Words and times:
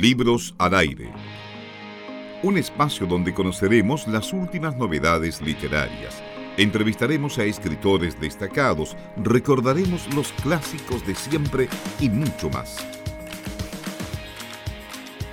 Libros 0.00 0.54
al 0.58 0.74
aire. 0.74 1.10
Un 2.44 2.56
espacio 2.56 3.04
donde 3.04 3.34
conoceremos 3.34 4.06
las 4.06 4.32
últimas 4.32 4.76
novedades 4.76 5.42
literarias. 5.42 6.22
Entrevistaremos 6.56 7.36
a 7.38 7.44
escritores 7.44 8.20
destacados, 8.20 8.96
recordaremos 9.16 10.06
los 10.14 10.30
clásicos 10.34 11.04
de 11.04 11.16
siempre 11.16 11.68
y 11.98 12.10
mucho 12.10 12.48
más. 12.48 12.76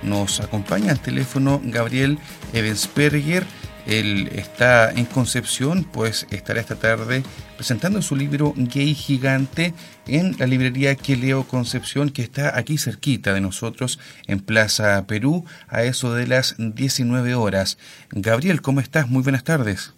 Nos 0.02 0.40
acompaña 0.40 0.90
al 0.90 1.00
teléfono 1.00 1.60
Gabriel 1.62 2.18
Evensperger 2.52 3.46
él 3.86 4.28
está 4.34 4.90
en 4.90 5.04
Concepción, 5.04 5.84
pues 5.92 6.26
estará 6.30 6.60
esta 6.60 6.76
tarde 6.76 7.22
presentando 7.56 8.02
su 8.02 8.16
libro 8.16 8.52
Gay 8.56 8.94
Gigante 8.94 9.72
en 10.06 10.36
la 10.38 10.46
librería 10.46 10.96
Que 10.96 11.16
Leo 11.16 11.44
Concepción, 11.44 12.10
que 12.10 12.22
está 12.22 12.58
aquí 12.58 12.78
cerquita 12.78 13.32
de 13.32 13.40
nosotros, 13.40 13.98
en 14.26 14.40
Plaza 14.40 15.06
Perú, 15.06 15.44
a 15.68 15.84
eso 15.84 16.14
de 16.14 16.26
las 16.26 16.56
19 16.58 17.34
horas. 17.34 17.78
Gabriel, 18.10 18.60
¿cómo 18.60 18.80
estás? 18.80 19.08
Muy 19.08 19.22
buenas 19.22 19.44
tardes. 19.44 19.94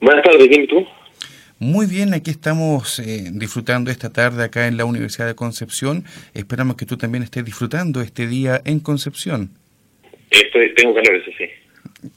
Buenas 0.00 0.22
tardes, 0.24 0.48
¿quién 0.48 0.66
tú? 0.66 0.86
Muy 1.58 1.86
bien, 1.86 2.12
aquí 2.12 2.30
estamos 2.30 2.98
eh, 2.98 3.30
disfrutando 3.32 3.90
esta 3.90 4.12
tarde 4.12 4.44
acá 4.44 4.66
en 4.66 4.76
la 4.76 4.84
Universidad 4.84 5.26
de 5.26 5.34
Concepción. 5.34 6.04
Esperamos 6.34 6.76
que 6.76 6.84
tú 6.84 6.98
también 6.98 7.22
estés 7.22 7.46
disfrutando 7.46 8.02
este 8.02 8.26
día 8.26 8.60
en 8.66 8.78
Concepción. 8.80 9.50
Estoy, 10.30 10.74
tengo 10.74 10.94
calor, 10.94 11.14
eso 11.16 11.30
sí. 11.38 11.46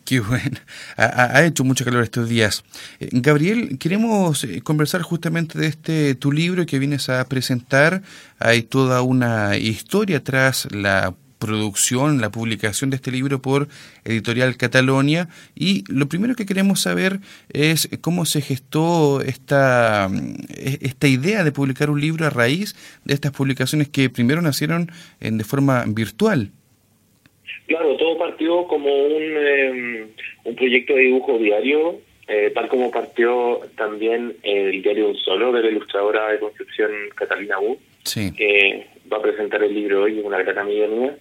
Qué 0.03 0.19
bueno. 0.19 0.59
Ha, 0.97 1.43
hecho 1.45 1.63
mucho 1.63 1.85
calor 1.85 2.03
estos 2.03 2.27
días. 2.27 2.63
Eh, 2.99 3.09
Gabriel, 3.13 3.77
queremos 3.79 4.43
eh, 4.43 4.61
conversar 4.61 5.02
justamente 5.02 5.57
de 5.57 5.67
este 5.67 6.15
tu 6.15 6.31
libro 6.31 6.65
que 6.65 6.79
vienes 6.79 7.09
a 7.09 7.25
presentar. 7.27 8.02
Hay 8.39 8.63
toda 8.63 9.02
una 9.02 9.57
historia 9.57 10.23
tras 10.23 10.67
la 10.71 11.16
producción, 11.39 12.19
la 12.19 12.30
publicación 12.30 12.89
de 12.89 12.97
este 12.97 13.11
libro 13.11 13.41
por 13.41 13.69
Editorial 14.03 14.58
Catalonia. 14.58 15.30
Y 15.55 15.86
lo 15.88 16.09
primero 16.09 16.36
que 16.36 16.45
queremos 16.45 16.81
saber 16.81 17.21
es 17.49 17.89
cómo 18.02 18.25
se 18.25 18.41
gestó 18.41 19.21
esta, 19.21 20.09
esta 20.58 21.08
idea 21.08 21.43
de 21.43 21.53
publicar 21.53 21.89
un 21.89 22.02
libro 22.02 22.27
a 22.27 22.30
raíz 22.30 22.75
de 23.05 23.14
estas 23.14 23.31
publicaciones 23.31 23.88
que 23.88 24.09
primero 24.09 24.41
nacieron 24.41 24.91
en, 25.21 25.38
de 25.38 25.45
forma 25.45 25.86
virtual. 25.88 26.52
Claro, 27.67 27.95
todo 27.97 28.17
partió 28.17 28.66
como 28.66 28.92
un, 28.92 29.23
em, 29.38 30.08
un 30.44 30.55
proyecto 30.55 30.95
de 30.95 31.02
dibujo 31.02 31.38
diario, 31.38 32.00
eh, 32.28 32.52
tal 32.53 32.67
como 32.67 32.92
partió 32.92 33.59
también 33.75 34.36
el 34.44 34.81
diario 34.81 35.09
Un 35.09 35.17
Solo 35.17 35.52
de 35.52 35.64
la 35.64 35.70
ilustradora 35.70 36.31
de 36.31 36.39
Concepción 36.39 36.92
Catalina 37.16 37.59
U, 37.59 37.77
que 38.36 38.88
va 39.11 39.17
a 39.17 39.22
presentar 39.22 39.64
el 39.64 39.73
libro 39.73 40.03
hoy, 40.03 40.20
una 40.20 40.39
gran 40.39 40.58
amiga 40.58 40.88
mía. 40.88 41.16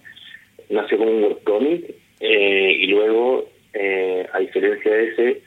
Nació 0.69 0.97
como 0.97 1.11
un 1.11 1.23
webcomic 1.23 1.83
eh, 2.19 2.77
y 2.79 2.87
luego, 2.87 3.49
eh, 3.73 4.27
a 4.31 4.39
diferencia 4.39 4.91
de 4.91 5.07
ese, 5.09 5.41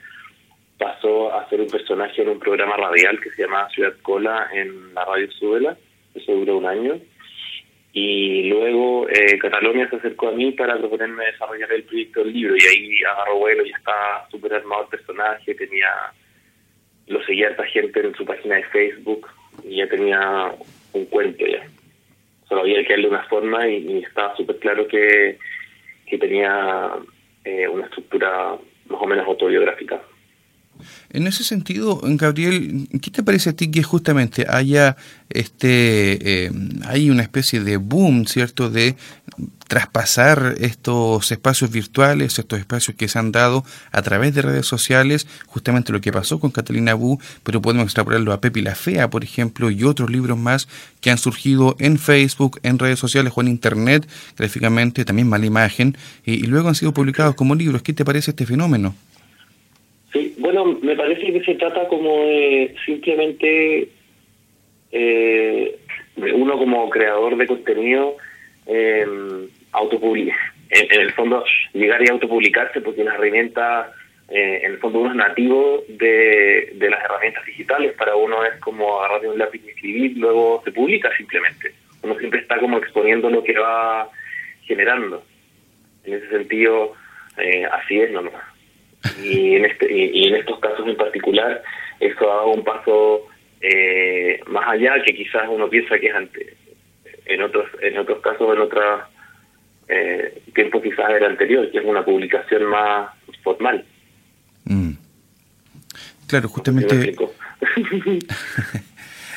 pasó 0.77 1.33
a 1.33 1.47
ser 1.49 1.61
un 1.61 1.67
personaje 1.67 2.21
en 2.21 2.29
un 2.29 2.39
programa 2.39 2.75
radial 2.75 3.19
que 3.21 3.29
se 3.31 3.43
llamaba 3.43 3.69
Ciudad 3.69 3.93
Cola 4.01 4.49
en 4.53 4.93
la 4.93 5.05
radio 5.05 5.31
Súbela. 5.31 5.77
Eso 6.13 6.33
duró 6.33 6.57
un 6.57 6.65
año 6.65 6.99
y 7.95 8.49
luego 8.49 9.07
eh, 9.07 9.37
Catalonia 9.37 9.87
se 9.87 9.97
acercó 9.97 10.29
a 10.29 10.31
mí 10.31 10.51
para 10.51 10.79
proponerme 10.79 11.25
desarrollar 11.25 11.71
el 11.71 11.83
proyecto 11.83 12.23
del 12.23 12.33
libro 12.33 12.55
y 12.57 12.65
ahí 12.65 13.03
agarró 13.03 13.37
vuelo, 13.37 13.63
ya 13.63 13.77
está 13.77 14.27
súper 14.31 14.55
armado 14.55 14.83
el 14.83 14.89
personaje, 14.89 15.53
tenía 15.53 15.89
lo 17.05 17.23
seguía 17.23 17.49
esta 17.49 17.65
gente 17.65 17.99
en 17.99 18.15
su 18.15 18.25
página 18.25 18.55
de 18.55 18.63
Facebook 18.63 19.27
y 19.63 19.77
ya 19.77 19.87
tenía 19.87 20.51
un 20.93 21.05
cuento 21.05 21.45
ya. 21.45 21.67
Solo 22.49 22.61
había 22.61 22.83
que 22.83 22.93
darle 22.93 23.09
una 23.09 23.23
forma 23.25 23.67
y, 23.67 23.99
estaba 23.99 24.35
súper 24.35 24.57
claro 24.57 24.87
que, 24.87 25.37
que 26.07 26.17
tenía 26.17 26.93
eh, 27.43 27.67
una 27.67 27.85
estructura 27.85 28.55
más 28.87 29.01
o 29.01 29.05
menos 29.05 29.27
autobiográfica. 29.27 30.01
En 31.11 31.27
ese 31.27 31.43
sentido, 31.43 32.01
Gabriel, 32.03 32.89
¿qué 33.01 33.11
te 33.11 33.23
parece 33.23 33.51
a 33.51 33.53
ti 33.53 33.69
que 33.69 33.83
justamente 33.83 34.45
haya 34.49 34.97
este, 35.29 36.45
eh, 36.45 36.51
hay 36.85 37.09
una 37.09 37.23
especie 37.23 37.59
de 37.59 37.77
boom, 37.77 38.25
cierto, 38.27 38.69
de 38.69 38.95
traspasar 39.67 40.55
estos 40.59 41.31
espacios 41.31 41.71
virtuales, 41.71 42.37
estos 42.37 42.59
espacios 42.59 42.95
que 42.95 43.07
se 43.07 43.17
han 43.17 43.31
dado 43.31 43.65
a 43.91 44.01
través 44.03 44.35
de 44.35 44.43
redes 44.43 44.67
sociales, 44.67 45.25
justamente 45.47 45.91
lo 45.91 46.01
que 46.01 46.11
pasó 46.11 46.39
con 46.39 46.51
Catalina 46.51 46.93
Bu, 46.93 47.19
pero 47.43 47.61
podemos 47.61 47.85
extrapolarlo 47.85 48.33
a 48.33 48.41
Pepi 48.41 48.61
la 48.61 48.75
Fea, 48.75 49.09
por 49.09 49.23
ejemplo, 49.23 49.71
y 49.71 49.83
otros 49.83 50.11
libros 50.11 50.37
más 50.37 50.67
que 51.01 51.09
han 51.09 51.17
surgido 51.17 51.75
en 51.79 51.97
Facebook, 51.97 52.59
en 52.61 52.77
redes 52.77 52.99
sociales 52.99 53.33
o 53.35 53.41
en 53.41 53.47
Internet, 53.47 54.07
gráficamente, 54.37 55.05
también 55.05 55.27
mala 55.27 55.47
imagen, 55.47 55.97
y 56.25 56.45
luego 56.45 56.69
han 56.69 56.75
sido 56.75 56.93
publicados 56.93 57.33
como 57.33 57.55
libros. 57.55 57.81
¿Qué 57.81 57.93
te 57.93 58.05
parece 58.05 58.31
este 58.31 58.45
fenómeno? 58.45 58.93
Bueno, 60.53 60.77
me 60.83 60.95
parece 60.95 61.33
que 61.33 61.43
se 61.43 61.55
trata 61.55 61.87
como 61.87 62.25
de 62.25 62.75
simplemente 62.85 63.89
eh, 64.91 65.79
uno 66.15 66.59
como 66.59 66.91
creador 66.91 67.35
de 67.37 67.47
contenido 67.47 68.17
eh, 68.67 69.03
autopublicar, 69.71 70.37
en, 70.69 71.01
el 71.01 71.11
fondo 71.13 71.43
llegar 71.73 72.03
y 72.03 72.11
autopublicarse 72.11 72.81
porque 72.81 73.03
las 73.03 73.15
herramientas, 73.15 73.87
eh, 74.29 74.61
en 74.63 74.73
el 74.73 74.77
fondo 74.77 74.99
uno 74.99 75.09
es 75.09 75.15
nativo 75.15 75.83
de, 75.87 76.71
de 76.75 76.89
las 76.91 77.03
herramientas 77.03 77.43
digitales, 77.47 77.93
para 77.93 78.15
uno 78.15 78.45
es 78.45 78.53
como 78.59 78.99
agarrar 79.01 79.25
un 79.25 79.39
lápiz 79.39 79.59
y 79.65 79.69
escribir, 79.69 80.17
luego 80.19 80.61
se 80.63 80.71
publica 80.71 81.09
simplemente. 81.17 81.73
Uno 82.03 82.15
siempre 82.19 82.41
está 82.41 82.59
como 82.59 82.77
exponiendo 82.77 83.27
lo 83.31 83.43
que 83.43 83.57
va 83.57 84.07
generando. 84.67 85.23
En 86.03 86.13
ese 86.13 86.29
sentido, 86.29 86.93
eh, 87.39 87.65
así 87.65 87.99
es 87.99 88.11
nomás 88.11 88.52
y 89.21 89.55
en 89.55 89.65
este 89.65 89.91
y, 89.91 90.27
en 90.27 90.35
estos 90.35 90.59
casos 90.59 90.87
en 90.87 90.95
particular 90.95 91.63
eso 91.99 92.31
ha 92.31 92.35
dado 92.35 92.47
un 92.51 92.63
paso 92.63 93.27
eh, 93.61 94.39
más 94.47 94.67
allá 94.67 95.01
que 95.05 95.13
quizás 95.13 95.43
uno 95.49 95.69
piensa 95.69 95.99
que 95.99 96.07
es 96.07 96.15
ante 96.15 96.57
en 97.25 97.41
otros 97.41 97.65
en 97.81 97.97
otros 97.97 98.21
casos 98.21 98.53
en 98.55 98.61
otros 98.61 99.01
eh, 99.87 100.41
tiempos 100.53 100.81
quizás 100.81 101.09
era 101.09 101.27
anterior 101.27 101.69
que 101.71 101.77
es 101.79 101.85
una 101.85 102.03
publicación 102.03 102.65
más 102.65 103.11
formal 103.43 103.85
mm. 104.65 104.91
claro 106.27 106.49
justamente 106.49 107.15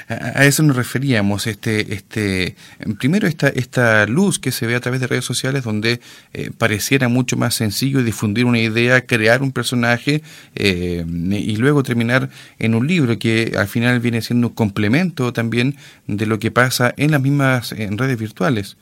a, 0.09 0.45
eso 0.45 0.63
nos 0.63 0.77
referíamos, 0.77 1.47
este, 1.47 1.93
este, 1.93 2.55
primero 2.99 3.27
esta, 3.27 3.49
esta 3.49 4.07
luz 4.07 4.39
que 4.39 4.51
se 4.53 4.67
ve 4.67 4.75
a 4.75 4.81
través 4.81 5.01
de 5.01 5.07
redes 5.07 5.25
sociales 5.25 5.65
donde 5.65 6.01
eh, 6.33 6.51
pareciera 6.57 7.09
mucho 7.09 7.37
más 7.37 7.55
sencillo 7.55 8.03
difundir 8.03 8.45
una 8.45 8.61
idea, 8.61 9.07
crear 9.07 9.43
un 9.43 9.53
personaje 9.53 10.23
eh, 10.55 11.05
y 11.07 11.57
luego 11.57 11.83
terminar 11.83 12.29
en 12.59 12.75
un 12.75 12.87
libro 12.87 13.19
que 13.19 13.53
al 13.57 13.67
final 13.67 14.01
viene 14.01 14.23
siendo 14.23 14.49
un 14.49 14.55
complemento 14.55 15.33
también 15.33 15.75
de 16.07 16.27
lo 16.27 16.39
que 16.39 16.51
pasa 16.51 16.95
en 16.97 17.11
las 17.11 17.21
mismas 17.21 17.75
redes 17.77 18.19
virtuales. 18.19 18.77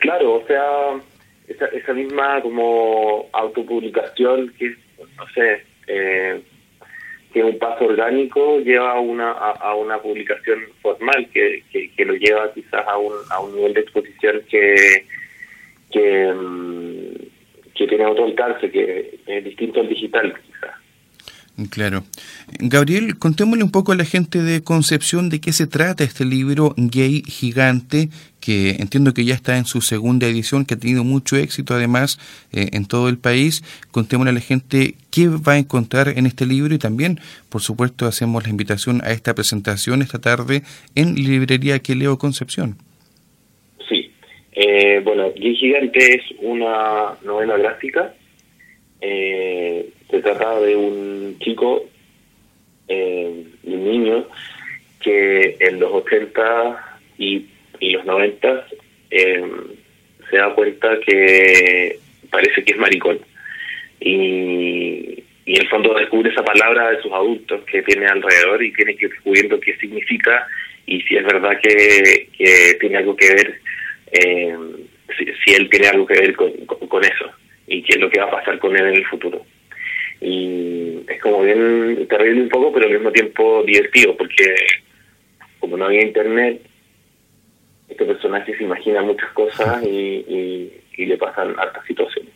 Claro, 0.00 0.36
o 0.36 0.46
sea, 0.46 1.00
esa, 1.46 1.66
esa 1.66 1.92
misma 1.92 2.40
como 2.42 3.28
autopublicación 3.32 4.52
que, 4.58 4.74
no 5.16 5.26
sé, 5.34 5.64
eh, 5.86 6.42
que 7.32 7.44
un 7.44 7.58
paso 7.58 7.84
orgánico 7.84 8.58
lleva 8.60 8.98
una, 9.00 9.32
a, 9.32 9.74
una 9.74 9.98
publicación 9.98 10.60
formal 10.82 11.28
que, 11.32 11.62
que, 11.70 12.04
lo 12.04 12.14
lleva 12.14 12.52
quizás 12.52 12.86
a 12.86 12.98
un, 12.98 13.12
a 13.30 13.40
un 13.40 13.54
nivel 13.54 13.74
de 13.74 13.80
exposición 13.80 14.42
que, 14.48 15.04
que, 15.92 16.32
mm, 16.32 17.14
que 17.74 17.86
tiene 17.86 18.06
otro 18.06 18.24
alcance, 18.24 18.70
que 18.70 19.20
es 19.26 19.44
distinto 19.44 19.80
al 19.80 19.88
digital. 19.88 20.34
Claro. 21.68 22.04
Gabriel, 22.58 23.18
contémosle 23.18 23.64
un 23.64 23.70
poco 23.70 23.92
a 23.92 23.96
la 23.96 24.04
gente 24.04 24.42
de 24.42 24.62
Concepción 24.62 25.28
de 25.28 25.40
qué 25.40 25.52
se 25.52 25.66
trata 25.66 26.04
este 26.04 26.24
libro 26.24 26.74
Gay 26.76 27.22
Gigante, 27.26 28.08
que 28.40 28.76
entiendo 28.78 29.12
que 29.12 29.24
ya 29.24 29.34
está 29.34 29.58
en 29.58 29.66
su 29.66 29.82
segunda 29.82 30.26
edición, 30.26 30.64
que 30.64 30.74
ha 30.74 30.78
tenido 30.78 31.04
mucho 31.04 31.36
éxito 31.36 31.74
además 31.74 32.18
eh, 32.52 32.70
en 32.72 32.86
todo 32.86 33.08
el 33.08 33.18
país. 33.18 33.62
Contémosle 33.90 34.30
a 34.30 34.34
la 34.34 34.40
gente 34.40 34.94
qué 35.10 35.28
va 35.28 35.54
a 35.54 35.58
encontrar 35.58 36.08
en 36.16 36.26
este 36.26 36.46
libro 36.46 36.74
y 36.74 36.78
también, 36.78 37.20
por 37.50 37.60
supuesto, 37.60 38.06
hacemos 38.06 38.44
la 38.44 38.50
invitación 38.50 39.02
a 39.04 39.10
esta 39.10 39.34
presentación 39.34 40.02
esta 40.02 40.20
tarde 40.20 40.62
en 40.94 41.16
Librería 41.16 41.80
Que 41.80 41.94
Leo 41.94 42.16
Concepción. 42.16 42.76
Sí. 43.88 44.10
Eh, 44.52 45.00
bueno, 45.04 45.30
Gay 45.36 45.56
Gigante 45.56 46.14
es 46.14 46.22
una 46.40 47.18
novela 47.22 47.58
gráfica. 47.58 48.14
Eh, 49.00 49.90
se 50.10 50.20
trata 50.20 50.60
de 50.60 50.76
un 50.76 51.38
chico, 51.40 51.84
eh, 52.88 53.44
un 53.64 53.84
niño, 53.84 54.26
que 55.00 55.56
en 55.60 55.80
los 55.80 55.92
80 55.92 56.98
y, 57.18 57.46
los 57.80 58.04
90 58.04 58.66
eh, 59.10 59.42
se 60.30 60.36
da 60.36 60.54
cuenta 60.54 60.98
que 61.06 61.98
parece 62.30 62.62
que 62.62 62.72
es 62.72 62.78
maricón. 62.78 63.18
Y, 64.00 65.24
y 65.50 65.56
en 65.56 65.62
el 65.62 65.68
fondo 65.68 65.94
descubre 65.94 66.30
esa 66.30 66.44
palabra 66.44 66.90
de 66.90 67.02
sus 67.02 67.12
adultos 67.12 67.62
que 67.64 67.82
tiene 67.82 68.06
alrededor 68.06 68.62
y 68.62 68.72
tiene 68.72 68.94
que 68.94 69.06
ir 69.06 69.10
descubriendo 69.10 69.58
qué 69.58 69.76
significa 69.78 70.46
y 70.86 71.00
si 71.02 71.16
es 71.16 71.24
verdad 71.24 71.58
que, 71.60 72.28
que 72.36 72.76
tiene 72.80 72.98
algo 72.98 73.16
que 73.16 73.34
ver 73.34 73.60
eh, 74.12 74.56
si, 75.18 75.54
él 75.54 75.68
tiene 75.68 75.88
algo 75.88 76.06
que 76.06 76.20
ver 76.20 76.36
con, 76.36 76.52
con, 76.66 77.04
eso 77.04 77.32
y 77.70 77.82
qué 77.82 77.94
es 77.94 78.00
lo 78.00 78.10
que 78.10 78.18
va 78.18 78.26
a 78.26 78.30
pasar 78.32 78.58
con 78.58 78.76
él 78.76 78.84
en 78.84 78.94
el 78.96 79.06
futuro. 79.06 79.46
Y 80.20 80.98
es 81.08 81.22
como 81.22 81.42
bien 81.42 82.06
terrible 82.08 82.42
un 82.42 82.48
poco, 82.48 82.72
pero 82.72 82.86
al 82.86 82.92
mismo 82.92 83.12
tiempo 83.12 83.62
divertido, 83.62 84.16
porque 84.16 84.54
como 85.60 85.76
no 85.76 85.86
había 85.86 86.02
internet, 86.02 86.60
este 87.88 88.04
personaje 88.04 88.56
se 88.56 88.64
imagina 88.64 89.02
muchas 89.02 89.30
cosas 89.32 89.82
y, 89.84 89.86
y, 89.88 90.80
y 90.96 91.06
le 91.06 91.16
pasan 91.16 91.58
hartas 91.58 91.86
situaciones. 91.86 92.32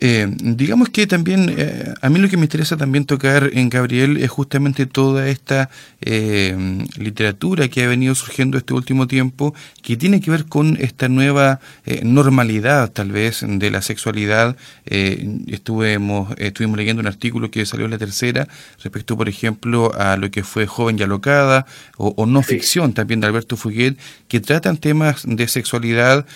Eh, 0.00 0.26
digamos 0.28 0.88
que 0.88 1.06
también, 1.06 1.54
eh, 1.56 1.94
a 2.00 2.10
mí 2.10 2.18
lo 2.18 2.28
que 2.28 2.36
me 2.36 2.42
interesa 2.42 2.76
también 2.76 3.06
tocar 3.06 3.50
en 3.52 3.68
Gabriel 3.70 4.16
es 4.16 4.28
justamente 4.28 4.86
toda 4.86 5.28
esta 5.28 5.70
eh, 6.00 6.84
literatura 6.98 7.68
que 7.68 7.84
ha 7.84 7.88
venido 7.88 8.14
surgiendo 8.14 8.58
este 8.58 8.74
último 8.74 9.06
tiempo, 9.06 9.54
que 9.82 9.96
tiene 9.96 10.20
que 10.20 10.30
ver 10.30 10.46
con 10.46 10.76
esta 10.80 11.08
nueva 11.08 11.60
normalidad, 12.02 12.90
tal 12.90 13.12
vez, 13.12 13.44
de 13.46 13.70
la 13.70 13.82
sexualidad. 13.82 14.56
estuvimos, 14.84 16.34
estuvimos 16.38 16.76
leyendo 16.76 17.00
un 17.00 17.06
artículo 17.06 17.50
que 17.50 17.64
salió 17.66 17.84
en 17.84 17.92
la 17.92 17.98
tercera 17.98 18.48
respecto, 18.82 19.16
por 19.16 19.28
ejemplo, 19.28 19.92
a 19.94 20.16
lo 20.16 20.30
que 20.30 20.42
fue 20.42 20.66
Joven 20.66 20.98
y 20.98 21.02
Alocada, 21.02 21.66
o, 21.96 22.26
No 22.26 22.42
Ficción 22.42 22.92
también 22.94 23.20
de 23.20 23.26
Alberto 23.26 23.56
Fuguet, 23.56 23.96
que 24.28 24.40
tratan 24.40 24.76
temas 24.76 25.22
de 25.26 25.46
sexualidad 25.48 26.26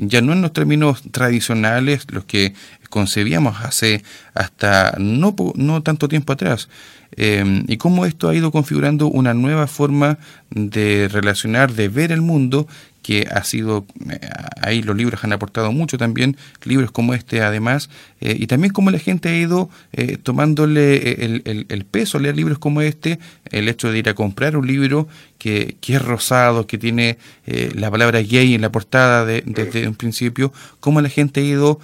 ya 0.00 0.20
no 0.20 0.32
en 0.32 0.42
los 0.42 0.52
términos 0.52 1.02
tradicionales, 1.10 2.06
los 2.10 2.24
que 2.24 2.54
concebíamos 2.88 3.60
hace 3.62 4.02
hasta 4.34 4.94
no, 4.98 5.34
no 5.54 5.82
tanto 5.82 6.08
tiempo 6.08 6.32
atrás. 6.32 6.68
Em, 7.16 7.64
y 7.66 7.76
cómo 7.78 8.06
esto 8.06 8.28
ha 8.28 8.34
ido 8.34 8.50
configurando 8.50 9.08
una 9.08 9.34
nueva 9.34 9.66
forma 9.66 10.18
de 10.50 11.08
relacionar, 11.08 11.72
de 11.72 11.88
ver 11.88 12.12
el 12.12 12.20
mundo, 12.20 12.66
que 13.06 13.24
ha 13.30 13.44
sido, 13.44 13.86
eh, 14.10 14.18
ahí 14.60 14.82
los 14.82 14.96
libros 14.96 15.22
han 15.22 15.32
aportado 15.32 15.70
mucho 15.70 15.96
también, 15.96 16.36
libros 16.64 16.90
como 16.90 17.14
este 17.14 17.40
además, 17.40 17.88
eh, 18.20 18.34
y 18.36 18.48
también 18.48 18.72
cómo 18.72 18.90
la 18.90 18.98
gente 18.98 19.28
ha 19.28 19.36
ido 19.36 19.70
eh, 19.92 20.16
tomándole 20.20 21.24
el, 21.24 21.42
el, 21.68 21.84
peso 21.84 22.18
a 22.18 22.20
leer 22.20 22.36
libros 22.36 22.58
como 22.58 22.82
este, 22.82 23.20
el 23.52 23.68
hecho 23.68 23.92
de 23.92 24.00
ir 24.00 24.08
a 24.08 24.14
comprar 24.14 24.56
un 24.56 24.66
libro 24.66 25.06
que, 25.38 25.76
que 25.80 25.94
es 25.94 26.04
rosado, 26.04 26.66
que 26.66 26.78
tiene 26.78 27.18
la 27.76 27.92
palabra 27.92 28.20
gay 28.22 28.54
en 28.54 28.62
la 28.62 28.72
portada 28.72 29.24
desde 29.24 29.86
un 29.86 29.94
principio, 29.94 30.52
cómo 30.80 31.00
la 31.00 31.08
gente 31.08 31.40
ha 31.40 31.44
ido 31.44 31.78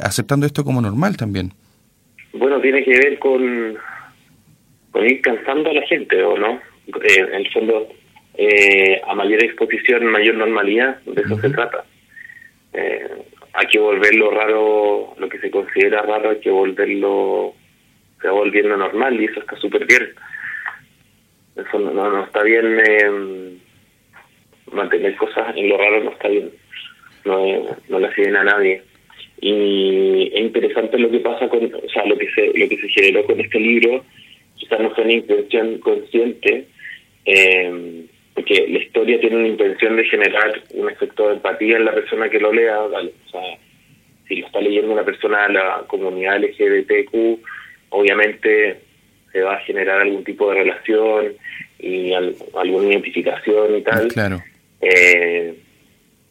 aceptando 0.00 0.44
esto 0.44 0.64
como 0.64 0.82
normal 0.82 1.16
también. 1.16 1.54
Bueno, 2.34 2.60
tiene 2.60 2.84
que 2.84 2.90
ver 2.90 3.18
con 3.18 3.78
ir 5.06 5.20
cansando 5.20 5.70
a 5.70 5.74
la 5.74 5.86
gente, 5.86 6.22
¿o 6.22 6.36
no? 6.36 6.60
Eh, 7.02 7.18
en 7.18 7.34
el 7.34 7.52
fondo, 7.52 7.88
eh, 8.36 9.00
a 9.06 9.14
mayor 9.14 9.42
exposición, 9.44 10.06
mayor 10.06 10.36
normalidad, 10.36 11.00
de 11.02 11.22
eso 11.22 11.38
se 11.38 11.50
trata. 11.50 11.84
Eh, 12.72 13.08
hay 13.52 13.66
que 13.66 13.78
volverlo 13.78 14.30
raro, 14.30 15.14
lo 15.18 15.28
que 15.28 15.38
se 15.38 15.50
considera 15.50 16.02
raro, 16.02 16.30
hay 16.30 16.40
que 16.40 16.50
volverlo, 16.50 17.54
se 18.20 18.28
va 18.28 18.34
volviendo 18.34 18.76
normal 18.76 19.20
y 19.20 19.26
eso 19.26 19.40
está 19.40 19.56
súper 19.56 19.86
bien. 19.86 20.08
Eso 21.56 21.78
no, 21.78 21.92
no, 21.92 22.24
está 22.24 22.42
bien 22.42 22.80
eh, 22.86 23.58
mantener 24.72 25.16
cosas 25.16 25.56
en 25.56 25.68
lo 25.68 25.76
raro, 25.76 26.04
no 26.04 26.10
está 26.12 26.28
bien. 26.28 26.50
No, 27.24 27.44
no 27.88 27.98
le 27.98 28.06
hace 28.06 28.22
bien 28.22 28.36
a 28.36 28.44
nadie 28.44 28.82
y 29.40 30.30
es 30.34 30.40
interesante 30.40 30.98
lo 30.98 31.10
que 31.10 31.20
pasa 31.20 31.48
con 31.48 31.64
o 31.64 31.88
sea 31.88 32.04
lo 32.06 32.16
que 32.18 32.28
se 32.30 32.46
lo 32.46 32.68
que 32.68 32.76
se 32.76 32.88
generó 32.88 33.24
con 33.24 33.38
este 33.40 33.60
libro 33.60 34.04
quizás 34.58 34.80
no 34.80 34.90
fue 34.90 35.04
una 35.04 35.12
intención 35.14 35.78
consciente, 35.78 36.66
eh, 37.24 38.04
porque 38.34 38.66
la 38.68 38.78
historia 38.78 39.20
tiene 39.20 39.36
una 39.36 39.48
intención 39.48 39.96
de 39.96 40.04
generar 40.04 40.62
un 40.70 40.90
efecto 40.90 41.28
de 41.28 41.34
empatía 41.34 41.76
en 41.76 41.84
la 41.84 41.94
persona 41.94 42.28
que 42.28 42.38
lo 42.38 42.52
lea. 42.52 42.80
O 42.80 42.90
sea, 42.90 43.58
si 44.28 44.36
lo 44.36 44.46
está 44.46 44.60
leyendo 44.60 44.92
una 44.92 45.04
persona 45.04 45.46
de 45.48 45.54
la 45.54 45.84
comunidad 45.86 46.38
LGBTQ, 46.38 47.40
obviamente 47.90 48.78
se 49.32 49.40
va 49.42 49.56
a 49.56 49.60
generar 49.60 50.00
algún 50.00 50.24
tipo 50.24 50.50
de 50.50 50.60
relación 50.60 51.32
y 51.78 52.12
alguna 52.12 52.88
identificación 52.90 53.78
y 53.78 53.82
tal. 53.82 54.08
Claro. 54.08 54.42
Eh, 54.80 55.54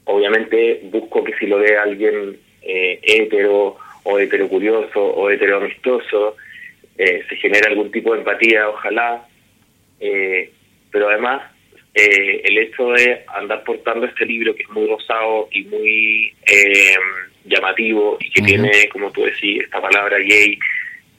obviamente 0.05 0.81
busco 0.85 1.23
que 1.23 1.33
si 1.37 1.47
lo 1.47 1.59
lee 1.59 1.73
alguien 1.73 2.37
eh, 2.61 2.99
hetero 3.03 3.77
o 4.03 4.19
heterocurioso 4.19 5.01
o 5.01 5.29
heteroamistoso, 5.29 6.35
eh, 6.97 7.23
se 7.29 7.35
genera 7.35 7.69
algún 7.69 7.91
tipo 7.91 8.13
de 8.13 8.19
empatía, 8.19 8.69
ojalá, 8.69 9.27
eh, 9.99 10.51
pero 10.91 11.09
además 11.09 11.43
eh, 11.93 12.41
el 12.43 12.57
hecho 12.57 12.91
de 12.91 13.23
andar 13.35 13.63
portando 13.63 14.05
este 14.05 14.25
libro 14.25 14.55
que 14.55 14.63
es 14.63 14.69
muy 14.69 14.87
rosado 14.87 15.47
y 15.51 15.63
muy 15.65 16.33
llamativo 17.45 18.17
y 18.19 18.31
que 18.31 18.41
tiene, 18.41 18.89
como 18.89 19.11
tú 19.11 19.23
decís, 19.23 19.63
esta 19.63 19.81
palabra 19.81 20.17
gay 20.19 20.57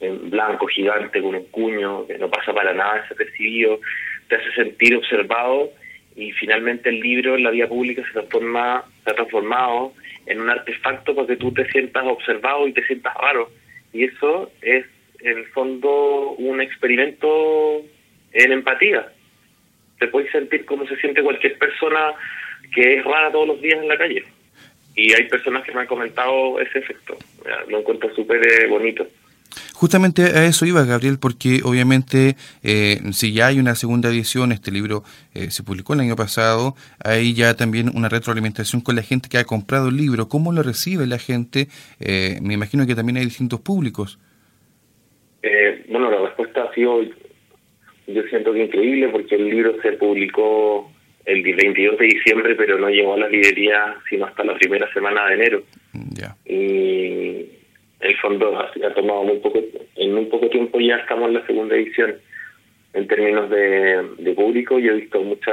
en 0.00 0.30
blanco, 0.30 0.66
gigante, 0.66 1.20
con 1.20 1.34
un 1.34 1.44
cuño, 1.46 2.06
que 2.06 2.18
no 2.18 2.28
pasa 2.28 2.52
para 2.52 2.72
nada 2.72 3.02
desapercibido, 3.02 3.80
te 4.28 4.36
hace 4.36 4.52
sentir 4.52 4.94
observado 4.96 5.70
y 6.14 6.32
finalmente 6.32 6.88
el 6.88 7.00
libro 7.00 7.36
en 7.36 7.44
la 7.44 7.50
vía 7.50 7.68
pública 7.68 8.02
se 8.04 8.12
transforma, 8.12 8.84
se 9.04 9.10
ha 9.10 9.14
transformado 9.14 9.92
en 10.26 10.40
un 10.40 10.50
artefacto 10.50 11.14
para 11.14 11.28
que 11.28 11.36
tú 11.36 11.52
te 11.52 11.68
sientas 11.70 12.04
observado 12.04 12.66
y 12.68 12.72
te 12.72 12.84
sientas 12.86 13.14
raro. 13.14 13.50
Y 13.92 14.04
eso 14.04 14.50
es 14.60 14.84
en 15.20 15.38
el 15.38 15.46
fondo 15.46 16.30
un 16.38 16.60
experimento 16.60 17.82
en 18.32 18.52
empatía. 18.52 19.08
Te 19.98 20.08
puedes 20.08 20.30
sentir 20.30 20.64
como 20.64 20.86
se 20.86 20.96
siente 20.96 21.22
cualquier 21.22 21.58
persona 21.58 22.14
que 22.74 22.98
es 22.98 23.04
rara 23.04 23.32
todos 23.32 23.48
los 23.48 23.60
días 23.60 23.80
en 23.80 23.88
la 23.88 23.98
calle. 23.98 24.24
Y 24.94 25.12
hay 25.12 25.28
personas 25.28 25.64
que 25.64 25.72
me 25.72 25.80
han 25.80 25.86
comentado 25.86 26.60
ese 26.60 26.78
efecto. 26.78 27.16
Lo 27.68 27.80
encuentro 27.80 28.14
súper 28.14 28.40
eh, 28.46 28.66
bonito. 28.68 29.06
Justamente 29.72 30.22
a 30.22 30.44
eso 30.44 30.66
iba, 30.66 30.84
Gabriel, 30.84 31.18
porque 31.20 31.60
obviamente 31.64 32.36
eh, 32.62 33.00
si 33.12 33.32
ya 33.32 33.46
hay 33.46 33.60
una 33.60 33.76
segunda 33.76 34.08
edición, 34.08 34.50
este 34.50 34.72
libro 34.72 35.04
eh, 35.34 35.50
se 35.50 35.62
publicó 35.62 35.94
el 35.94 36.00
año 36.00 36.16
pasado, 36.16 36.74
hay 37.02 37.32
ya 37.32 37.54
también 37.54 37.90
una 37.94 38.08
retroalimentación 38.08 38.82
con 38.82 38.96
la 38.96 39.02
gente 39.02 39.28
que 39.28 39.38
ha 39.38 39.44
comprado 39.44 39.88
el 39.88 39.96
libro. 39.96 40.28
¿Cómo 40.28 40.52
lo 40.52 40.62
recibe 40.62 41.06
la 41.06 41.18
gente? 41.18 41.68
me 42.00 42.54
imagino 42.54 42.86
que 42.86 42.94
también 42.94 43.18
hay 43.18 43.24
distintos 43.24 43.60
públicos. 43.60 44.18
Bueno, 45.88 46.10
la 46.10 46.20
respuesta 46.20 46.64
ha 46.64 46.74
sido, 46.74 47.02
yo 47.02 48.22
siento 48.24 48.52
que 48.52 48.64
increíble, 48.64 49.08
porque 49.08 49.36
el 49.36 49.48
libro 49.48 49.80
se 49.80 49.92
publicó 49.92 50.90
el 51.24 51.42
22 51.42 51.98
de 51.98 52.04
diciembre, 52.04 52.54
pero 52.56 52.78
no 52.78 52.90
llegó 52.90 53.14
a 53.14 53.18
las 53.18 53.30
librerías 53.30 53.96
sino 54.08 54.26
hasta 54.26 54.44
la 54.44 54.54
primera 54.54 54.90
semana 54.92 55.26
de 55.26 55.34
enero. 55.34 55.62
Y 56.44 57.48
el 58.00 58.16
fondo 58.20 58.58
ha, 58.58 58.94
tomado 58.94 59.24
muy 59.24 59.38
poco, 59.38 59.60
en 59.96 60.14
muy 60.14 60.26
poco 60.26 60.48
tiempo 60.48 60.78
ya 60.78 60.96
estamos 60.96 61.28
en 61.28 61.34
la 61.34 61.46
segunda 61.46 61.74
edición. 61.74 62.16
En 62.92 63.06
términos 63.06 63.48
de, 63.50 64.34
público, 64.34 64.78
yo 64.78 64.92
he 64.92 65.00
visto 65.00 65.20
mucha. 65.22 65.52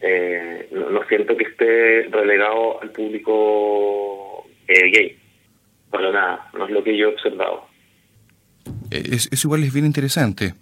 Eh, 0.00 0.68
no, 0.72 1.04
siento 1.08 1.36
que 1.36 1.44
esté 1.44 2.02
relegado 2.10 2.82
al 2.82 2.90
público 2.90 4.44
eh, 4.66 4.90
gay, 4.90 5.16
para 5.90 6.10
nada, 6.10 6.50
no 6.54 6.66
es 6.66 6.72
lo 6.72 6.82
que 6.82 6.96
yo 6.96 7.10
he 7.10 7.14
observado 7.14 7.71
es, 8.98 9.44
igual 9.44 9.64
es 9.64 9.72
bien 9.72 9.86
interesante. 9.86 10.54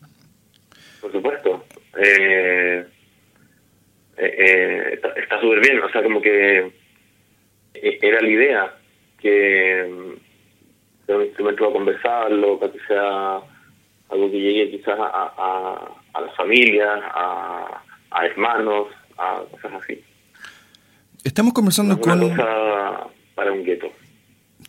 Por 1.00 1.12
supuesto. 1.12 1.64
Eh, 1.98 2.84
eh, 4.16 4.34
eh 4.38 5.00
está 5.16 5.40
súper 5.40 5.60
bien, 5.60 5.82
o 5.82 5.90
sea, 5.90 6.02
como 6.02 6.20
que 6.20 6.58
eh, 7.74 7.98
era 8.02 8.20
la 8.20 8.28
idea 8.28 8.74
que 9.18 10.16
sea 11.06 11.16
un 11.16 11.24
instrumento 11.24 11.64
para 11.64 11.72
conversarlo, 11.72 12.58
para 12.58 12.72
que 12.72 12.78
sea 12.86 13.40
algo 14.08 14.30
que 14.30 14.40
llegue 14.40 14.70
quizás 14.70 14.98
a, 14.98 15.32
a, 15.36 15.94
a 16.14 16.20
la 16.20 16.32
familia, 16.32 16.94
a, 16.94 17.82
a 18.10 18.26
hermanos, 18.26 18.88
a 19.18 19.42
cosas 19.50 19.82
así. 19.82 20.02
Estamos 21.22 21.52
conversando 21.52 22.00
con... 22.00 22.36
para 23.34 23.52
un 23.52 23.64
gueto. 23.64 23.92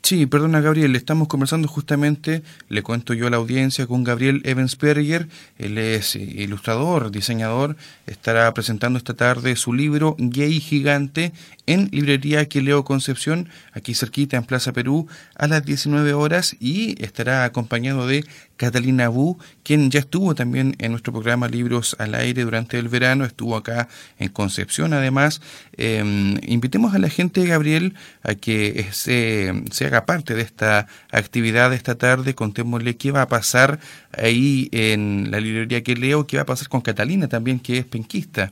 Sí, 0.04 0.26
perdona 0.26 0.62
Gabriel, 0.62 0.96
estamos 0.96 1.28
conversando 1.28 1.68
justamente, 1.68 2.42
le 2.70 2.82
cuento 2.82 3.14
yo 3.14 3.28
a 3.28 3.30
la 3.30 3.38
audiencia, 3.38 3.86
con 3.86 4.04
Gabriel 4.04 4.42
Evensperger, 4.46 5.28
él 5.60 5.78
es 5.78 6.16
ilustrador, 6.16 7.12
diseñador, 7.12 7.78
estará 8.08 8.52
presentando 8.54 8.98
esta 8.98 9.14
tarde 9.14 9.56
su 9.56 9.74
libro 9.74 10.16
Gay 10.18 10.60
Gigante 10.60 11.34
en 11.68 11.88
Librería 11.92 12.42
Aquileo 12.42 12.84
Concepción, 12.84 13.48
aquí 13.74 13.94
cerquita 13.94 14.38
en 14.38 14.44
Plaza 14.44 14.74
Perú, 14.74 15.08
a 15.36 15.48
las 15.48 15.64
19 15.64 16.14
horas 16.14 16.56
y 16.60 17.02
estará 17.02 17.46
acompañado 17.46 18.08
de 18.08 18.26
Catalina 18.58 19.10
Bu, 19.10 19.40
quien 19.64 19.90
ya 19.90 20.00
estuvo 20.00 20.36
también 20.36 20.76
en 20.78 20.92
nuestro 20.92 21.14
programa 21.14 21.48
Libros 21.48 21.96
al 21.98 22.14
Aire 22.14 22.44
durante 22.44 22.78
el 22.78 22.90
verano, 22.90 23.26
estuvo 23.26 23.56
acá 23.56 23.88
en 24.20 24.30
Concepción 24.30 24.94
además. 24.94 25.42
Em, 25.78 26.38
invitemos 26.44 26.94
a 26.94 27.00
la 27.00 27.10
gente, 27.10 27.46
Gabriel, 27.46 27.96
a 28.22 28.36
que 28.36 28.88
se, 28.92 29.64
se, 29.72 29.88
haga 29.92 30.06
parte 30.06 30.34
de 30.34 30.42
esta 30.42 30.88
actividad 31.12 31.70
de 31.70 31.76
esta 31.76 31.98
tarde, 31.98 32.34
contémosle 32.34 32.98
qué 32.98 33.12
va 33.12 33.24
a 33.24 33.28
pasar 33.28 33.80
ahí 34.18 34.70
en 34.72 35.30
la 35.32 35.40
librería 35.40 35.84
que 35.84 35.96
leo, 35.96 36.26
qué 36.26 36.38
va 36.38 36.44
a 36.44 36.46
pasar 36.46 36.70
con 36.70 36.82
Catalina 36.82 37.28
también, 37.28 37.60
que 37.60 37.78
es 37.78 37.86
penquista. 37.86 38.52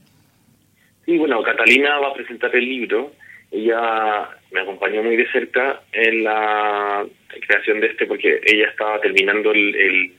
Sí, 1.06 1.18
bueno, 1.18 1.42
Catalina 1.42 1.98
va 2.00 2.10
a 2.10 2.14
presentar 2.14 2.54
el 2.56 2.66
libro. 2.66 3.14
Ella 3.52 4.30
me 4.52 4.62
acompañó 4.62 5.02
muy 5.02 5.16
de 5.16 5.32
cerca 5.32 5.82
en 5.92 6.24
la 6.24 7.06
creación 7.48 7.80
de 7.80 7.88
este 7.88 8.06
porque 8.06 8.42
ella 8.46 8.68
estaba 8.70 9.00
terminando 9.00 9.52
el, 9.52 9.76
el 9.76 10.14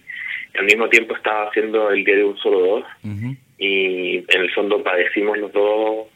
al 0.58 0.64
mismo 0.64 0.88
tiempo 0.88 1.14
estaba 1.14 1.48
haciendo 1.48 1.90
el 1.90 2.04
día 2.04 2.16
de 2.16 2.24
un 2.24 2.36
solo 2.38 2.60
dos 2.60 2.84
y 3.58 4.16
en 4.16 4.40
el 4.40 4.50
fondo 4.52 4.82
padecimos 4.82 5.38
los 5.38 5.52
dos 5.52 6.08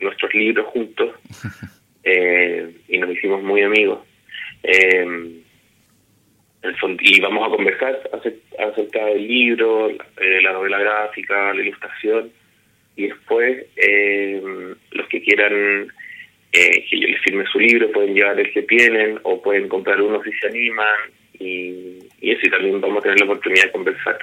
nuestros 0.00 0.34
libros 0.34 0.66
juntos 0.66 1.10
eh, 2.02 2.74
y 2.88 2.98
nos 2.98 3.10
hicimos 3.10 3.40
muy 3.42 3.62
amigos 3.62 4.00
eh, 4.62 5.42
y 7.00 7.20
vamos 7.20 7.46
a 7.46 7.50
conversar 7.50 8.10
acerca 8.58 9.06
del 9.06 9.26
libro, 9.26 9.90
eh, 9.90 10.40
la 10.42 10.52
novela 10.52 10.78
gráfica, 10.78 11.52
la 11.52 11.60
ilustración 11.60 12.30
y 12.96 13.08
después 13.08 13.66
eh, 13.76 14.40
los 14.92 15.08
que 15.08 15.22
quieran 15.22 15.88
eh, 16.52 16.84
que 16.88 17.00
yo 17.00 17.08
les 17.08 17.20
firme 17.22 17.44
su 17.46 17.58
libro 17.58 17.90
pueden 17.90 18.14
llevar 18.14 18.38
el 18.38 18.52
que 18.52 18.62
tienen 18.62 19.18
o 19.22 19.42
pueden 19.42 19.68
comprar 19.68 20.00
uno 20.00 20.22
si 20.22 20.32
se 20.32 20.46
animan 20.46 21.10
y, 21.38 21.98
y 22.20 22.30
eso 22.30 22.40
y 22.44 22.50
también 22.50 22.80
vamos 22.80 22.98
a 22.98 23.02
tener 23.02 23.18
la 23.18 23.26
oportunidad 23.26 23.64
de 23.64 23.72
conversar. 23.72 24.18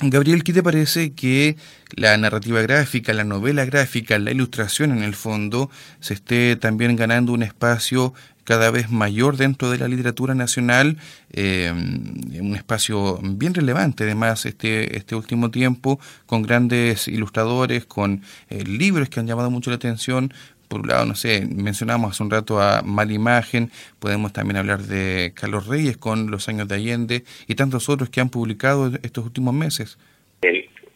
Gabriel, 0.00 0.44
¿qué 0.44 0.52
te 0.52 0.62
parece 0.62 1.12
que 1.12 1.56
la 1.96 2.16
narrativa 2.16 2.62
gráfica, 2.62 3.12
la 3.12 3.24
novela 3.24 3.64
gráfica, 3.64 4.16
la 4.20 4.30
ilustración 4.30 4.92
en 4.92 5.02
el 5.02 5.16
fondo 5.16 5.70
se 5.98 6.14
esté 6.14 6.54
también 6.54 6.94
ganando 6.94 7.32
un 7.32 7.42
espacio 7.42 8.14
cada 8.44 8.70
vez 8.70 8.90
mayor 8.90 9.36
dentro 9.36 9.70
de 9.70 9.78
la 9.78 9.88
literatura 9.88 10.36
nacional, 10.36 10.98
eh, 11.32 11.72
un 11.74 12.54
espacio 12.54 13.18
bien 13.22 13.54
relevante 13.54 14.04
además 14.04 14.46
este, 14.46 14.96
este 14.96 15.16
último 15.16 15.50
tiempo, 15.50 15.98
con 16.26 16.42
grandes 16.42 17.08
ilustradores, 17.08 17.84
con 17.84 18.22
eh, 18.50 18.62
libros 18.62 19.08
que 19.08 19.18
han 19.18 19.26
llamado 19.26 19.50
mucho 19.50 19.70
la 19.70 19.76
atención, 19.76 20.32
por 20.68 20.80
un 20.80 20.88
lado, 20.88 21.06
no 21.06 21.14
sé, 21.14 21.46
mencionamos 21.46 22.12
hace 22.12 22.22
un 22.22 22.30
rato 22.30 22.60
a 22.60 22.82
Malimagen, 22.82 23.70
podemos 23.98 24.32
también 24.32 24.56
hablar 24.56 24.80
de 24.80 25.32
Carlos 25.34 25.66
Reyes 25.66 25.96
con 25.96 26.30
Los 26.30 26.48
Años 26.48 26.68
de 26.68 26.74
Allende 26.76 27.22
y 27.46 27.54
tantos 27.54 27.88
otros 27.88 28.10
que 28.10 28.20
han 28.20 28.30
publicado 28.30 28.90
estos 29.02 29.24
últimos 29.24 29.54
meses. 29.54 29.98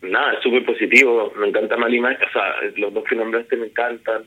nada, 0.03 0.35
es 0.35 0.43
súper 0.43 0.65
positivo, 0.65 1.33
me 1.37 1.49
encanta 1.49 1.77
Malimagen, 1.77 2.27
o 2.29 2.33
sea, 2.33 2.55
los 2.77 2.93
dos 2.93 3.05
que 3.05 3.17
nombraste 3.17 3.57
me 3.57 3.67
encantan. 3.67 4.23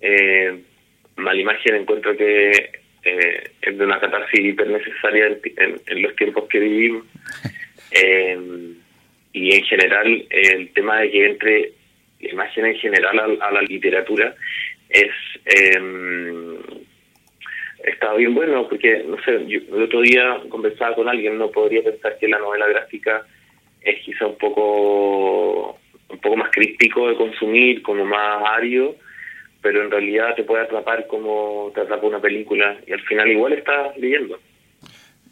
Eh, 0.00 0.62
mala 1.16 1.40
imagen 1.40 1.74
encuentro 1.76 2.16
que 2.16 2.50
eh, 3.02 3.50
es 3.62 3.78
de 3.78 3.84
una 3.84 3.98
catarsis 3.98 4.40
hiper 4.40 4.68
necesaria 4.68 5.26
en, 5.26 6.02
los 6.02 6.14
tiempos 6.16 6.44
que 6.48 6.60
vivimos. 6.60 7.04
Eh, 7.92 8.36
y 9.32 9.54
en 9.54 9.64
general, 9.64 10.26
el 10.28 10.70
tema 10.72 11.00
de 11.00 11.10
que 11.10 11.26
entre 11.26 11.72
imagen 12.20 12.66
en 12.66 12.76
general 12.76 13.38
a, 13.40 13.52
la 13.52 13.62
literatura 13.62 14.34
es 14.96 15.12
eh, 15.44 16.58
está 17.84 18.14
bien 18.14 18.34
bueno 18.34 18.68
porque 18.68 19.04
no 19.06 19.20
sé 19.22 19.36
el 19.36 19.82
otro 19.82 20.00
día 20.00 20.40
conversaba 20.48 20.94
con 20.94 21.08
alguien 21.08 21.38
no 21.38 21.50
podría 21.50 21.82
pensar 21.82 22.18
que 22.18 22.28
la 22.28 22.38
novela 22.38 22.66
gráfica 22.66 23.26
es 23.82 24.00
quizá 24.04 24.26
un 24.26 24.36
poco 24.38 25.78
un 26.08 26.18
poco 26.20 26.36
más 26.36 26.50
crítico 26.50 27.08
de 27.08 27.16
consumir 27.16 27.82
como 27.82 28.04
más 28.04 28.42
ario 28.50 28.96
pero 29.66 29.82
en 29.82 29.90
realidad 29.90 30.34
te 30.36 30.44
puede 30.44 30.62
atrapar 30.62 31.08
como 31.08 31.72
te 31.74 31.80
atrapa 31.80 32.06
una 32.06 32.20
película 32.20 32.76
y 32.86 32.92
al 32.92 33.00
final 33.00 33.28
igual 33.28 33.52
estás 33.52 33.96
leyendo. 33.98 34.38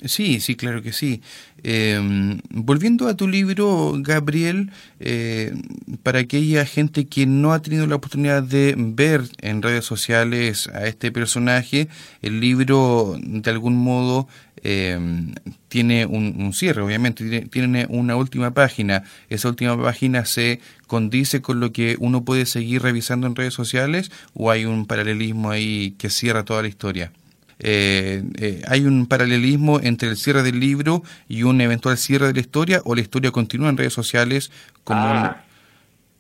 Sí, 0.03 0.41
sí, 0.41 0.55
claro 0.55 0.83
que 0.83 0.93
sí. 0.93 1.23
Em, 1.63 2.41
volviendo 2.51 3.09
a 3.09 3.17
tu 3.17 3.27
libro, 3.27 3.95
Gabriel, 3.97 4.71
eh, 5.01 5.55
para 6.03 6.19
aquella 6.19 6.67
gente 6.67 7.07
que 7.07 7.27
no 7.27 7.53
ha 7.53 7.63
tenido 7.63 7.87
la 7.87 7.97
oportunidad 7.97 8.43
de 8.43 8.75
ver 8.77 9.23
en 9.41 9.63
redes 9.63 9.87
sociales 9.87 10.69
a 10.69 10.87
este 10.87 11.11
personaje, 11.11 11.89
el 12.21 12.41
libro 12.41 13.17
de 13.19 13.51
algún 13.51 13.77
modo 13.77 14.29
em, 14.63 15.35
tiene 15.69 16.07
un, 16.07 16.53
cierre, 16.53 16.83
obviamente, 16.83 17.25
tiene, 17.25 17.47
tiene, 17.47 17.87
una 17.89 18.17
última 18.17 18.53
página. 18.53 19.05
Esa 19.31 19.49
última 19.49 19.81
página 19.81 20.27
se 20.27 20.61
condice 20.87 21.41
con 21.41 21.61
lo 21.61 21.73
que 21.73 21.97
uno 21.99 22.25
puede 22.25 22.47
seguir 22.47 22.83
revisando 22.83 23.27
en 23.27 23.37
redes 23.37 23.55
sociales 23.55 24.11
o 24.35 24.51
hay 24.51 24.67
un 24.67 24.87
paralelismo 24.87 25.51
ahí 25.51 25.95
que 25.99 26.11
cierra 26.11 26.45
toda 26.45 26.63
la 26.63 26.69
historia. 26.69 27.13
Eh, 27.61 28.23
eh, 28.41 28.63
¿Hay 28.69 28.85
un 28.85 29.07
paralelismo 29.07 29.81
entre 29.81 30.09
el 30.09 30.17
cierre 30.17 30.43
del 30.43 30.59
libro 30.59 31.03
y 31.29 31.45
un 31.45 31.61
eventual 31.61 31.97
cierre 31.97 32.27
de 32.27 32.35
la 32.35 32.41
historia 32.41 32.81
o 32.85 32.95
la 32.95 33.01
historia 33.01 33.31
continúa 33.31 33.69
en 33.69 33.77
redes 33.77 33.93
sociales 33.93 34.51
como 34.83 35.01
ah, 35.01 35.45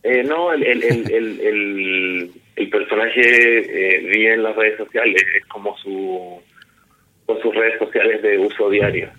eh, 0.02 0.22
no, 0.22 0.52
el, 0.52 0.62
el, 0.62 0.82
el, 0.84 2.30
el, 2.56 2.68
personaje 2.70 4.00
vive 4.12 4.34
en 4.34 4.42
las 4.42 4.54
redes 4.54 4.76
sociales, 4.76 5.22
es 5.36 5.44
como 5.46 5.76
su 5.78 6.40
con 7.26 7.40
sus 7.40 7.54
redes 7.54 7.78
sociales 7.78 8.22
de 8.22 8.38
uso 8.38 8.68
diario. 8.68 9.10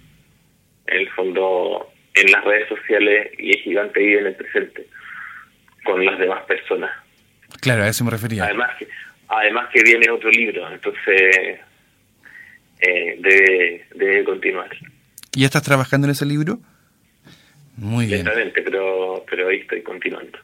En 0.87 0.99
el 0.99 1.09
fondo, 1.09 1.91
en 2.13 2.31
las 2.31 2.43
redes 2.43 2.69
sociales 2.69 3.31
y 3.39 3.51
el 3.51 3.61
gigante 3.61 3.99
vive 3.99 4.19
en 4.19 4.27
el 4.27 4.35
presente 4.35 4.85
con 5.83 6.05
las 6.05 6.19
demás 6.19 6.43
personas. 6.43 6.91
Claro, 7.61 7.83
a 7.83 7.87
eso 7.87 8.03
me 8.03 8.11
refería. 8.11 8.43
Además 8.43 8.71
que, 8.77 8.87
además 9.27 9.69
que 9.73 9.81
viene 9.83 10.09
otro 10.09 10.29
libro, 10.29 10.69
entonces 10.71 11.59
eh, 12.85 13.85
debe, 13.95 14.23
continuar. 14.23 14.69
¿Y 15.33 15.41
ya 15.41 15.45
estás 15.47 15.63
trabajando 15.63 16.07
en 16.07 16.11
ese 16.11 16.25
libro? 16.25 16.59
Muy 17.77 18.05
bien. 18.05 18.25
pero, 18.53 19.25
pero 19.29 19.49
ahí 19.49 19.57
estoy 19.57 19.81
continuando. 19.81 20.37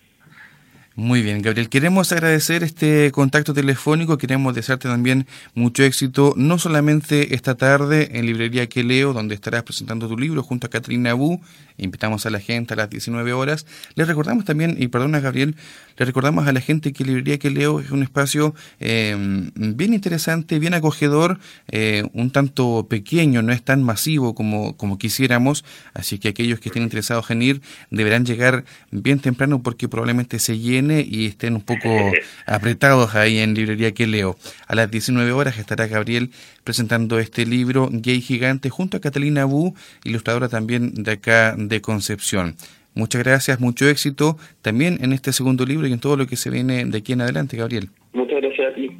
Muy 0.96 1.22
bien, 1.22 1.42
Gabriel. 1.42 1.70
Queremos 1.70 2.12
agradecer 2.12 2.64
este 2.64 3.14
contacto 3.14 3.54
telefónico, 3.54 4.18
queremos 4.18 4.54
desearte 4.54 4.90
también 4.90 5.26
mucho 5.56 5.84
éxito, 5.84 6.34
no 6.36 6.60
solamente 6.60 7.34
esta 7.34 7.56
tarde 7.56 8.10
en 8.20 8.26
Librería 8.26 8.68
Que 8.68 8.84
Leo, 8.84 9.14
donde 9.14 9.34
estarás 9.34 9.64
presentando 9.64 10.10
tu 10.10 10.18
libro 10.18 10.44
junto 10.44 10.68
a 10.68 10.70
Catrina 10.70 11.14
Bu, 11.14 11.40
invitamos 11.78 12.26
a 12.26 12.30
la 12.30 12.42
gente 12.42 12.74
a 12.74 12.78
las 12.78 12.90
19 12.90 13.32
horas. 13.32 13.66
Les 13.96 14.06
recordamos 14.06 14.44
también, 14.44 14.76
y 14.78 14.90
perdona 14.90 15.22
Gabriel, 15.22 15.56
le 15.98 16.06
recordamos 16.06 16.46
a 16.46 16.52
la 16.52 16.60
gente 16.60 16.92
que 16.92 17.06
Librería 17.06 17.40
Que 17.40 17.52
Leo 17.52 17.80
es 17.80 17.92
un 17.92 18.04
espacio 18.04 18.54
eh, 18.82 19.16
bien 19.56 19.94
interesante, 19.94 20.60
bien 20.60 20.74
acogedor, 20.74 21.40
eh, 21.70 22.04
un 22.12 22.32
tanto 22.32 22.88
pequeño, 22.90 23.42
no 23.42 23.54
es 23.54 23.64
tan 23.64 23.82
masivo 23.82 24.36
como, 24.36 24.76
como 24.76 24.98
quisiéramos, 24.98 25.64
así 25.94 26.20
que 26.20 26.28
aquellos 26.28 26.60
que 26.60 26.68
estén 26.68 26.84
interesados 26.84 27.32
en 27.32 27.42
ir 27.44 27.62
deberán 27.92 28.26
llegar 28.26 28.66
bien 28.92 29.20
temprano 29.20 29.64
porque 29.64 29.88
probablemente 29.88 30.38
se 30.40 30.60
llene 30.60 30.81
y 30.90 31.28
estén 31.28 31.56
un 31.56 31.62
poco 31.62 31.90
apretados 32.46 33.16
ahí 33.16 33.40
en 33.40 33.54
Librería 33.54 33.92
Que 33.94 34.08
Leo. 34.08 34.36
A 34.68 34.76
las 34.76 34.90
19 34.90 35.32
horas 35.32 35.58
estará 35.58 35.88
Gabriel 35.88 36.32
presentando 36.64 37.20
este 37.20 37.46
libro, 37.46 37.90
Gay 37.92 38.22
Gigante, 38.22 38.70
junto 38.70 38.98
a 38.98 39.02
Catalina 39.02 39.46
Bu, 39.46 39.76
ilustradora 40.04 40.50
también 40.50 41.04
de 41.04 41.12
acá 41.12 41.56
de 41.58 41.82
Concepción. 41.82 42.56
Muchas 42.94 43.24
gracias, 43.24 43.60
mucho 43.60 43.88
éxito 43.88 44.38
también 44.62 44.98
en 45.02 45.14
este 45.14 45.32
segundo 45.32 45.66
libro 45.66 45.88
y 45.88 45.94
en 45.94 46.00
todo 46.00 46.18
lo 46.18 46.28
que 46.28 46.36
se 46.36 46.50
viene 46.50 46.84
de 46.86 46.98
aquí 46.98 47.14
en 47.14 47.22
adelante, 47.22 47.56
Gabriel. 47.56 47.90
Muchas 48.14 48.42
gracias 48.42 48.72
a 48.72 48.76
ti. 48.76 48.92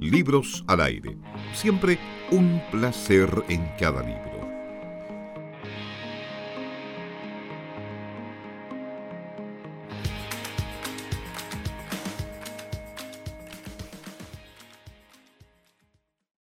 Libros 0.00 0.64
al 0.66 0.80
aire. 0.80 1.16
Siempre 1.52 1.98
un 2.30 2.60
placer 2.70 3.28
en 3.48 3.68
cada 3.78 4.02
libro. 4.02 4.37